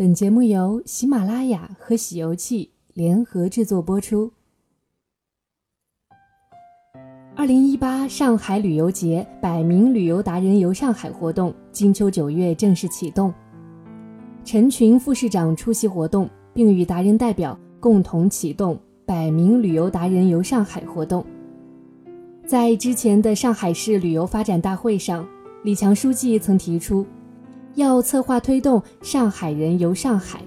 [0.00, 4.32] 本节目由喜马拉雅和喜游记联合制作播出。
[7.36, 13.30] 二零一八上海旅游节百名旅游达人游上海活动，金秋九月正式启动。
[14.42, 21.22] 陈群副市长出席活动，并与达人代表共同启动百名旅游达人游上海活动。
[22.46, 25.28] 在之前的上海市旅游发展大会上，
[25.62, 27.04] 李强书记曾提出。
[27.74, 30.40] 要策划推动上海人游上海，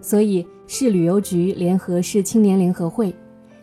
[0.00, 3.14] 所以市旅游局联合市青年联合会，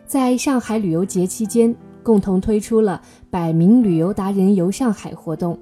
[0.06, 3.00] 在上海旅游节期间共同推出了
[3.30, 5.58] “百名旅游达人游上海”活动。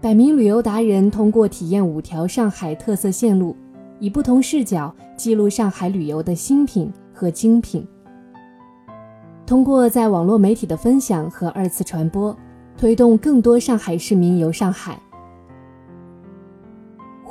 [0.00, 3.56] 百名旅游达人通过体验五条上海特色线路，
[3.98, 7.86] 以不同视角记录上海旅游的新品和精品。
[9.46, 12.36] 通过在网络媒体的分享和二次传播，
[12.76, 15.00] 推动更多上海市民游上海。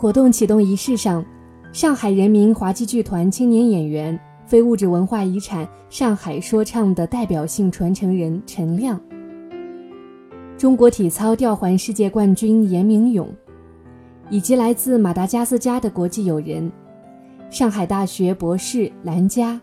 [0.02, 1.24] 活动启动仪式上，
[1.72, 9.00] 上海人民滑稽剧团青年演员、非物质文化遗产上海说唱的代表性传承人陈亮，
[10.58, 13.30] 中国体操吊环世界冠军严明勇，
[14.32, 16.72] 以及来自马达加斯加的国际友人，
[17.52, 19.62] 上海大学博士兰佳，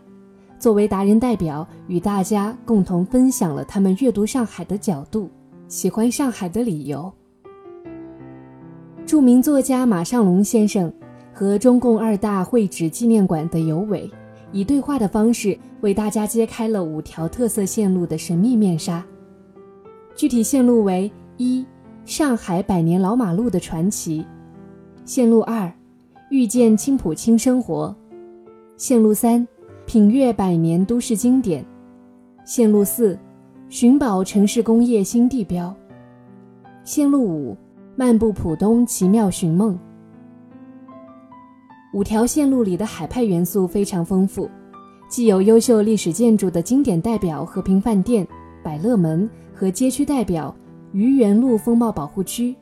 [0.57, 5.29] 作为达人代表，与大家共同分享了他们阅读上海的角度，
[5.67, 7.11] 喜欢上海的理由。
[9.09, 10.93] 著名作家马尚龙先生
[11.33, 14.07] 和中共二大会址纪念馆的尤伟，
[14.51, 19.03] 以对话的方式为大家揭开了五条特色线路的神秘面纱。
[20.15, 21.65] 具体线路为：一、
[22.05, 24.23] 上海百年老马路的传奇；
[25.05, 25.73] 线路二、
[26.29, 27.91] 遇见青浦轻生活；
[28.77, 29.47] 线路三、
[29.87, 31.63] 品阅百年都市经典；
[32.45, 33.17] 线路四、
[33.69, 35.73] 寻宝城市工业新地标；
[36.83, 37.57] 线路五。
[37.99, 39.77] 漫步浦东，奇妙寻梦。
[41.93, 44.49] 五条线路里的海派元素非常丰富，
[45.09, 48.25] 既有优秀历史建筑的经典代表和平饭店、
[48.63, 50.55] 百乐门和街区代表
[50.93, 52.55] 愚园路风貌保护区，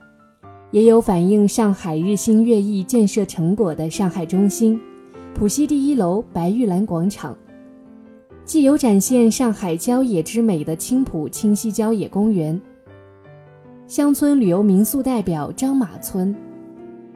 [0.71, 4.81] 也有反映上海日新月异建设成果的上海中心、
[5.35, 7.37] 浦西第一楼白玉兰广场，
[8.43, 12.59] 既有展现上海郊野之美的青浦清溪郊野公园。
[13.87, 16.35] 乡村旅游民宿代表张马村，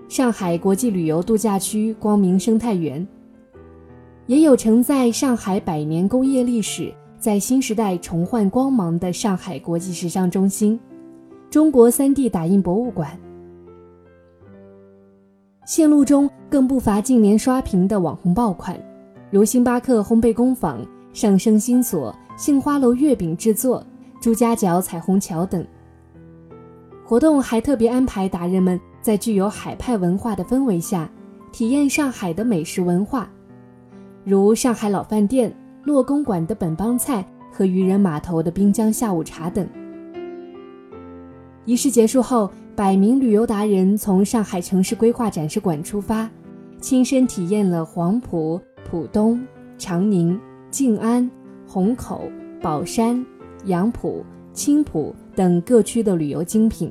[0.07, 3.05] 上海国际旅游度假区光明生态园，
[4.25, 10.79] 也有承载上海百年工业历史，在新时代重焕光芒的上海国际时尚中心、
[11.49, 13.19] 中国 3D 打印博物馆。
[15.65, 18.81] 线路中更不乏近年刷屏的网红爆款，
[19.29, 20.79] 如星巴克烘焙工坊、
[21.11, 23.85] 上升新所、杏花楼月饼制作、
[24.21, 25.67] 朱家角彩虹桥等。
[27.11, 31.11] 活动还特别安排达人们在具有海派文化的氛围下，
[31.51, 33.29] 体验上海的美食文化，
[34.23, 39.67] 如上海老饭店、洛公馆的本帮菜和渔人码头的滨江下午茶等。
[41.65, 46.29] 仪式结束后，百名旅游达人从上海城市规划展示馆出发，
[46.79, 48.57] 亲身体验了黄埔、
[48.89, 49.45] 浦东、
[49.77, 50.39] 长宁、
[50.69, 51.29] 静安、
[51.67, 52.21] 虹口、
[52.61, 53.21] 宝山、
[53.65, 54.23] 杨浦、
[54.53, 56.89] 青浦等各区的旅游精品。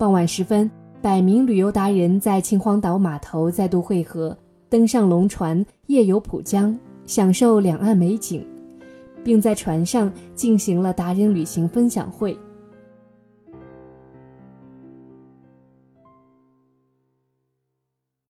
[0.00, 0.70] 傍晚时分，
[1.02, 4.34] 百名旅游达人在秦皇岛码头再度汇合，
[4.70, 6.74] 登上龙船夜游浦江，
[7.04, 8.42] 享受两岸美景，
[9.22, 12.34] 并在船上进行了达人旅行分享会。